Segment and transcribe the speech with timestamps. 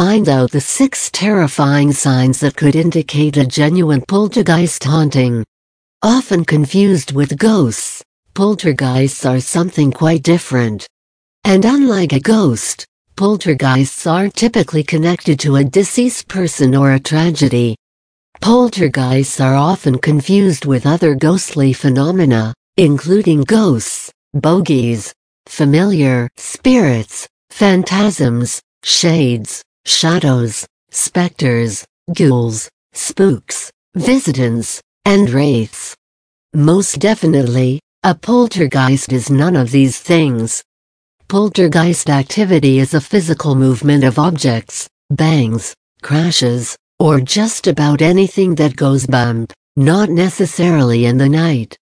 [0.00, 5.44] Find out the six terrifying signs that could indicate a genuine poltergeist haunting.
[6.02, 8.02] Often confused with ghosts,
[8.32, 10.86] poltergeists are something quite different.
[11.44, 17.76] And unlike a ghost, poltergeists aren't typically connected to a deceased person or a tragedy.
[18.40, 25.12] Poltergeists are often confused with other ghostly phenomena, including ghosts, bogies,
[25.44, 35.96] familiar spirits, phantasms, shades, shadows, specters, ghouls, spooks, visitants, and wraiths.
[36.54, 40.62] Most definitely, a poltergeist is none of these things.
[41.28, 48.76] Poltergeist activity is a physical movement of objects, bangs, crashes, or just about anything that
[48.76, 51.76] goes bump, not necessarily in the night.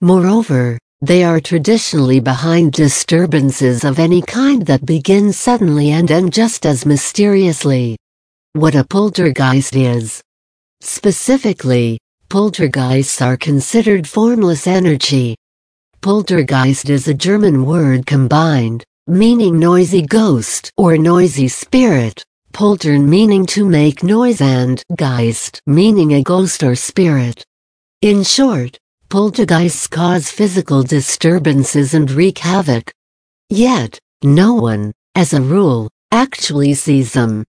[0.00, 6.64] Moreover, they are traditionally behind disturbances of any kind that begin suddenly and end just
[6.64, 7.96] as mysteriously.
[8.54, 10.22] What a poltergeist is.
[10.80, 11.98] Specifically,
[12.30, 15.36] poltergeists are considered formless energy.
[16.00, 23.66] Poltergeist is a German word combined, meaning noisy ghost or noisy spirit, poltern meaning to
[23.66, 27.44] make noise and geist meaning a ghost or spirit.
[28.00, 32.92] In short, Poltergeists cause physical disturbances and wreak havoc.
[33.48, 37.44] Yet, no one, as a rule, actually sees them.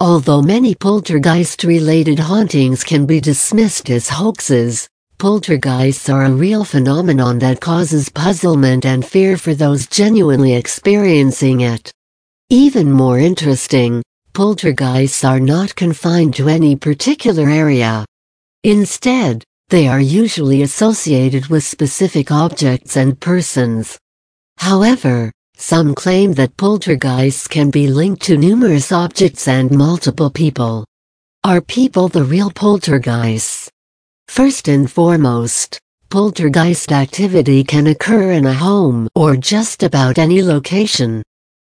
[0.00, 4.88] Although many poltergeist-related hauntings can be dismissed as hoaxes,
[5.18, 11.92] poltergeists are a real phenomenon that causes puzzlement and fear for those genuinely experiencing it.
[12.48, 18.06] Even more interesting, poltergeists are not confined to any particular area.
[18.62, 23.98] Instead, they are usually associated with specific objects and persons.
[24.58, 30.84] However, some claim that poltergeists can be linked to numerous objects and multiple people.
[31.44, 33.70] Are people the real poltergeists?
[34.28, 35.78] First and foremost,
[36.10, 41.22] poltergeist activity can occur in a home or just about any location.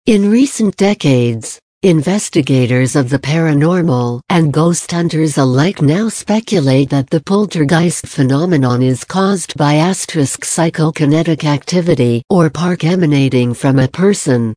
[0.05, 7.21] In recent decades, Investigators of the paranormal and ghost hunters alike now speculate that the
[7.21, 14.53] poltergeist phenomenon is caused by asterisk psychokinetic activity or PK emanating from a person.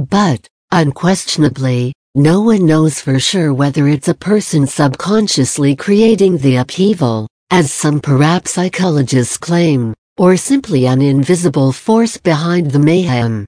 [0.00, 7.28] But, unquestionably, no one knows for sure whether it's a person subconsciously creating the upheaval,
[7.50, 13.46] as some parapsychologists claim, or simply an invisible force behind the mayhem.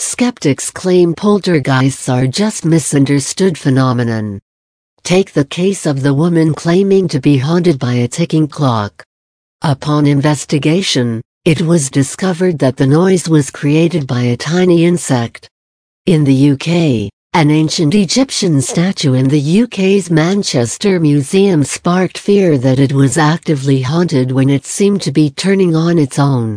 [0.00, 4.38] Skeptics claim poltergeists are just misunderstood phenomenon.
[5.02, 9.02] Take the case of the woman claiming to be haunted by a ticking clock.
[9.62, 15.48] Upon investigation, it was discovered that the noise was created by a tiny insect.
[16.06, 22.78] In the UK, an ancient Egyptian statue in the UK's Manchester Museum sparked fear that
[22.78, 26.56] it was actively haunted when it seemed to be turning on its own.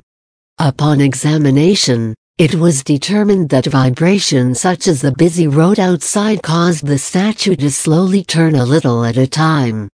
[0.60, 6.98] Upon examination, it was determined that vibration such as the busy road outside caused the
[6.98, 9.88] statue to slowly turn a little at a time.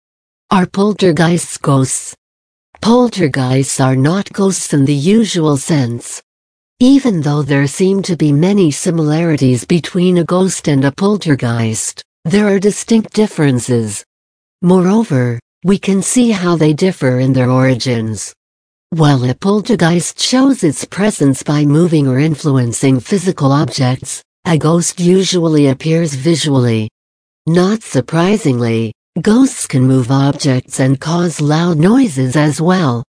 [0.51, 2.15] Are poltergeists ghosts?
[2.83, 6.21] Poltergeists are not ghosts in the usual sense.
[6.79, 12.47] Even though there seem to be many similarities between a ghost and a poltergeist, there
[12.47, 14.05] are distinct differences.
[14.61, 18.34] Moreover, we can see how they differ in their origins.
[18.95, 25.67] While a poltergeist shows its presence by moving or influencing physical objects, a ghost usually
[25.67, 26.87] appears visually.
[27.45, 33.03] Not surprisingly, ghosts can move objects and cause loud noises as well.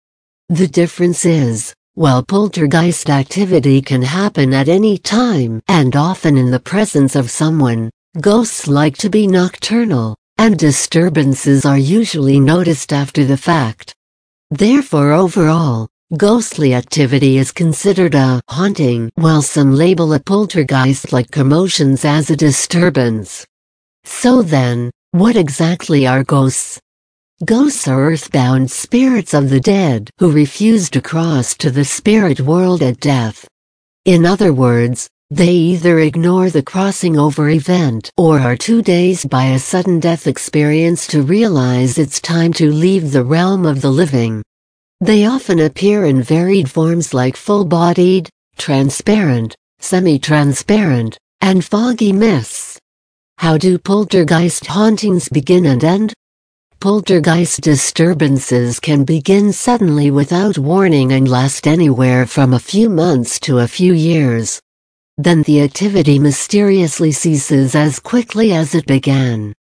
[0.48, 6.60] The difference is, while poltergeist activity can happen at any time and often in the
[6.60, 7.90] presence of someone,
[8.22, 13.94] ghosts like to be nocturnal, and disturbances are usually noticed after the fact.
[14.54, 22.04] Therefore overall, ghostly activity is considered a haunting while some label a poltergeist like commotions
[22.04, 23.44] as a disturbance.
[24.04, 26.78] So then, what exactly are ghosts?
[27.44, 32.80] Ghosts are earthbound spirits of the dead who refuse to cross to the spirit world
[32.80, 33.48] at death.
[34.04, 39.46] In other words, they either ignore the crossing over event or are too dazed by
[39.46, 44.44] a sudden death experience to realize it's time to leave the realm of the living.
[45.00, 48.28] They often appear in varied forms like full-bodied,
[48.58, 52.78] transparent, semi-transparent, and foggy mists.
[53.38, 56.14] How do poltergeist hauntings begin and end?
[56.78, 63.58] Poltergeist disturbances can begin suddenly without warning and last anywhere from a few months to
[63.58, 64.60] a few years.
[65.16, 69.52] Then the activity mysteriously ceases as quickly as it began.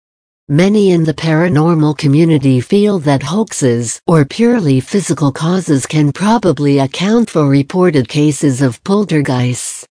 [0.49, 7.31] Many in the paranormal community feel that hoaxes or purely physical causes can probably account
[7.31, 9.87] for reported cases of poltergeists.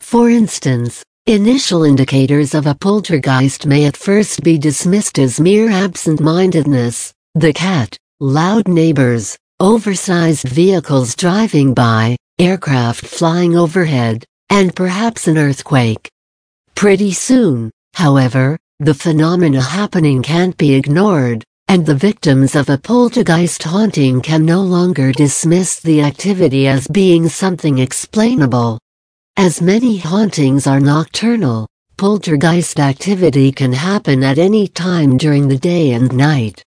[0.00, 7.12] For instance, initial indicators of a poltergeist may at first be dismissed as mere absent-mindedness,
[7.34, 16.10] the cat, loud neighbors, oversized vehicles driving by, aircraft flying overhead, and perhaps an earthquake.
[16.74, 23.62] Pretty soon, however, the phenomena happening can't be ignored, and the victims of a poltergeist
[23.62, 28.78] haunting can no longer dismiss the activity as being something explainable.
[29.36, 35.92] As many hauntings are nocturnal, poltergeist activity can happen at any time during the day
[35.92, 36.62] and night.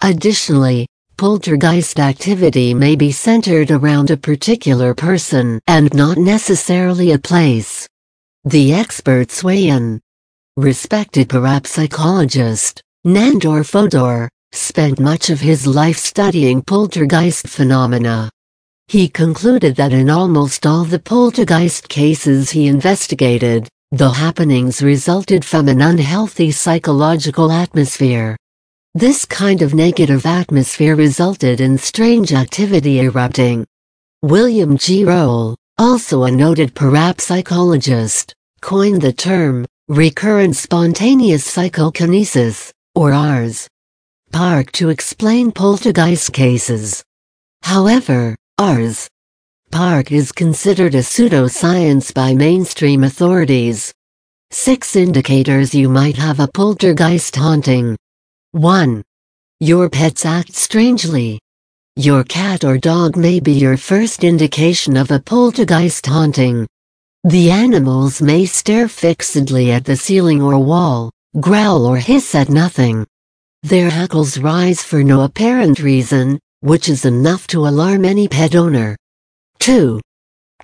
[0.00, 0.86] Additionally,
[1.18, 7.88] poltergeist activity may be centered around a particular person and not necessarily a place.
[8.44, 10.00] The experts weigh in.
[10.56, 18.30] Respected parapsychologist, Nandor Fodor, spent much of his life studying poltergeist phenomena.
[18.86, 25.66] He concluded that in almost all the poltergeist cases he investigated, the happenings resulted from
[25.66, 28.36] an unhealthy psychological atmosphere.
[28.94, 33.66] This kind of negative atmosphere resulted in strange activity erupting.
[34.22, 35.04] William G.
[35.04, 38.32] Roll, also a noted parapsychologist,
[38.62, 43.68] coined the term recurrent spontaneous psychokinesis, or ARS.
[44.32, 47.04] Park to explain poltergeist cases.
[47.62, 49.06] However, ARS.
[49.70, 53.92] PARC is considered a pseudoscience by mainstream authorities.
[54.50, 57.96] Six indicators you might have a poltergeist haunting.
[58.52, 59.02] 1.
[59.60, 61.38] Your pets act strangely.
[61.96, 66.66] Your cat or dog may be your first indication of a poltergeist haunting.
[67.24, 73.06] The animals may stare fixedly at the ceiling or wall, growl or hiss at nothing.
[73.64, 78.96] Their hackles rise for no apparent reason, which is enough to alarm any pet owner.
[79.58, 80.00] 2.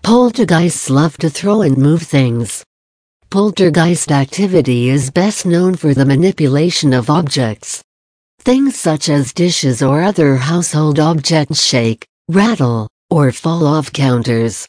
[0.02, 2.64] Poltergeists love to throw and move things.
[3.34, 7.82] Poltergeist activity is best known for the manipulation of objects.
[8.38, 14.68] Things such as dishes or other household objects shake, rattle, or fall off counters.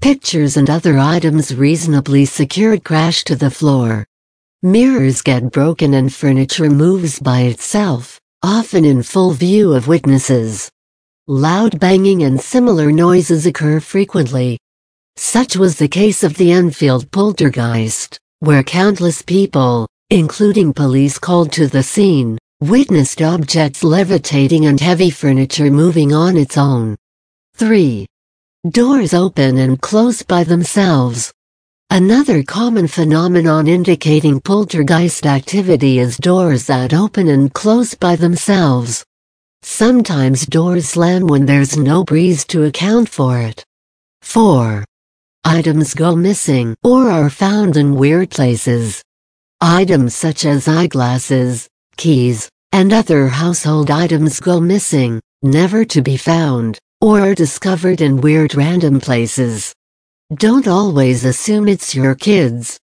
[0.00, 4.04] Pictures and other items reasonably secured crash to the floor.
[4.64, 10.68] Mirrors get broken and furniture moves by itself, often in full view of witnesses.
[11.28, 14.58] Loud banging and similar noises occur frequently.
[15.16, 21.66] Such was the case of the Enfield poltergeist, where countless people, including police called to
[21.66, 26.96] the scene, witnessed objects levitating and heavy furniture moving on its own.
[27.56, 28.06] 3.
[28.70, 31.32] Doors open and close by themselves.
[31.90, 39.04] Another common phenomenon indicating poltergeist activity is doors that open and close by themselves.
[39.62, 43.62] Sometimes doors slam when there's no breeze to account for it.
[44.22, 44.84] 4.
[45.44, 49.02] Items go missing or are found in weird places.
[49.60, 56.78] Items such as eyeglasses, keys, and other household items go missing, never to be found
[57.02, 59.74] or are discovered in weird random places.
[60.34, 62.78] Don't always assume it's your kids.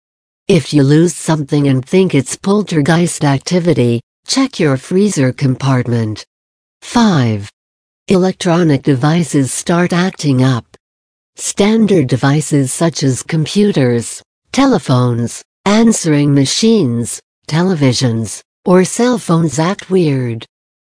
[0.46, 6.24] If you lose something and think it's poltergeist activity, check your freezer compartment.
[6.82, 7.50] 5.
[8.06, 10.73] Electronic devices start acting up.
[11.36, 14.22] Standard devices such as computers,
[14.52, 20.46] telephones, answering machines, televisions, or cell phones act weird.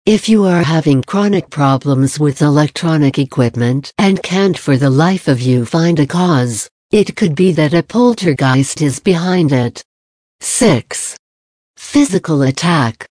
[0.04, 5.40] If you are having chronic problems with electronic equipment and can't for the life of
[5.40, 9.82] you find a cause, it could be that a poltergeist is behind it.
[10.40, 11.16] 6.
[11.76, 13.08] Physical attack.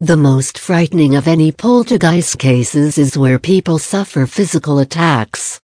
[0.00, 5.60] The most frightening of any poltergeist cases is where people suffer physical attacks.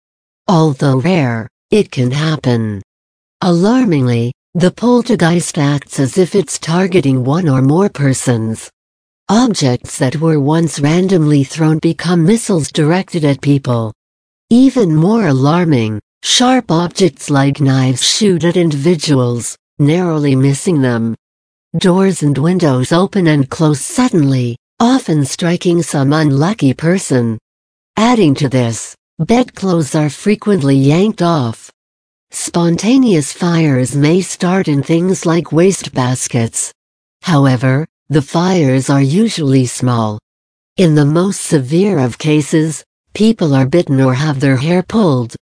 [0.48, 2.82] Although rare, it can happen.
[3.40, 8.70] Alarmingly, the poltergeist acts as if it's targeting one or more persons,
[9.28, 13.90] Objects that were once randomly thrown become missiles directed at people.
[14.50, 21.14] Even more alarming, sharp objects like knives shoot at individuals, narrowly missing them.
[21.78, 27.38] Doors and windows open and close suddenly, often striking some unlucky person.
[27.96, 31.70] Adding to this, bedclothes are frequently yanked off.
[32.30, 36.72] Spontaneous fires may start in things like wastebaskets.
[37.22, 40.18] However, the fires are usually small.
[40.76, 45.36] In the most severe of cases, people are bitten or have their hair pulled.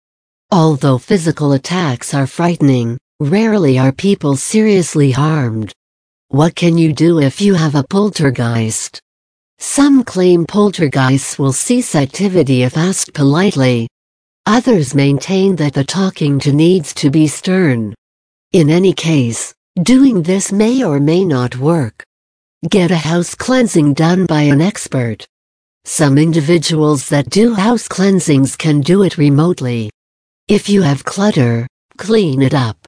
[0.51, 5.73] Although physical attacks are frightening, Rarely are people seriously harmed.
[6.29, 9.01] What can you do if you have a poltergeist?
[9.59, 13.89] Some claim poltergeists will cease activity if asked politely.
[14.47, 17.95] Others maintain that the talking to needs to be stern.
[18.53, 22.05] In any case, doing this may or may not work.
[22.71, 25.27] Get a house cleansing done by an expert.
[25.85, 29.91] Some individuals that do house cleansings can do it remotely.
[30.47, 32.87] If you have clutter, clean it up.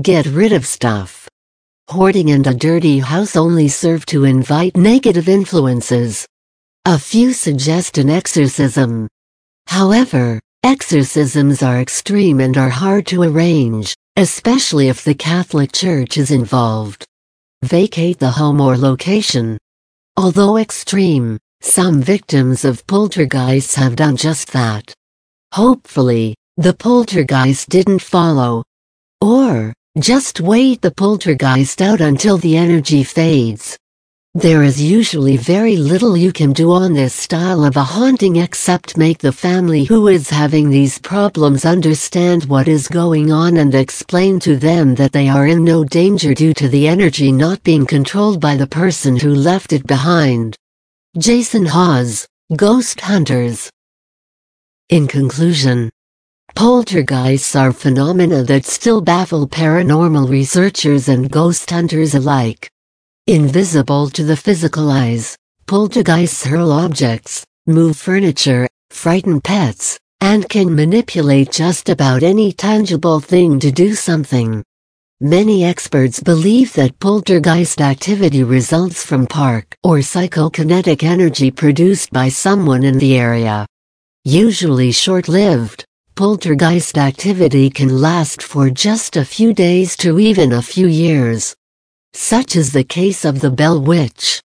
[0.00, 1.27] Get rid of stuff.
[1.90, 6.28] Hoarding and a dirty house only serve to invite negative influences.
[6.84, 9.08] A few suggest an exorcism.
[9.68, 16.30] However, exorcisms are extreme and are hard to arrange, especially if the Catholic Church is
[16.30, 17.06] involved.
[17.64, 19.56] Vacate the home or location.
[20.18, 24.92] Although extreme, some victims of poltergeists have done just that.
[25.54, 28.62] Hopefully, the poltergeist didn't follow.
[29.22, 33.76] Or, just wait the poltergeist out until the energy fades.
[34.34, 38.96] There is usually very little you can do on this style of a haunting except
[38.96, 44.38] make the family who is having these problems understand what is going on and explain
[44.40, 48.40] to them that they are in no danger due to the energy not being controlled
[48.40, 50.56] by the person who left it behind.
[51.18, 53.70] Jason Hawes, Ghost Hunters.
[54.90, 55.90] In conclusion,
[56.54, 62.70] poltergeists are phenomena that still baffle paranormal researchers and ghost hunters alike.
[63.26, 65.36] Invisible to the physical eyes,
[65.66, 73.60] poltergeists hurl objects, move furniture, frighten pets, and can manipulate just about any tangible thing
[73.60, 74.64] to do something.
[75.20, 82.84] Many experts believe that poltergeist activity results from PK or psychokinetic energy produced by someone
[82.84, 83.66] in the area.
[84.24, 85.84] Usually short-lived,
[86.18, 91.54] poltergeist activity can last for just a few days to even a few years.
[92.12, 94.42] Such is the case of the Bell Witch.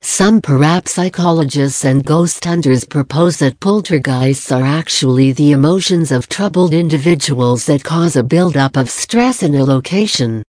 [0.00, 7.66] Some parapsychologists and ghost hunters propose that poltergeists are actually the emotions of troubled individuals
[7.66, 10.42] that cause a buildup of stress in a location.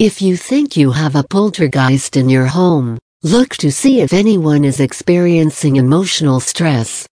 [0.00, 4.64] If you think you have a poltergeist in your home, look to see if anyone
[4.64, 7.06] is experiencing emotional stress.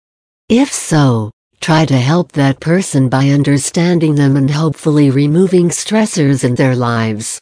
[0.49, 6.57] If so, try to help that person by understanding them and hopefully removing stressors in
[6.57, 7.41] their lives.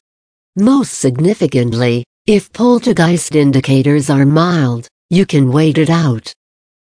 [0.56, 6.32] Most significantly, if poltergeist indicators are mild, you can wait it out.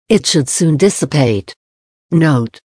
[0.09, 1.55] It should soon dissipate.
[2.11, 2.59] Note.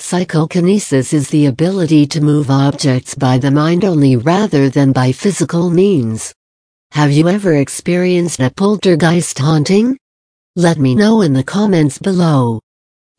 [0.00, 5.70] Psychokinesis is the ability to move objects by the mind only rather than by physical
[5.70, 6.34] means.
[6.90, 9.96] Have you ever experienced a poltergeist haunting?
[10.56, 12.60] Let me know in the comments below.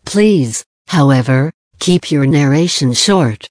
[0.05, 3.48] Please, however, keep your narration short.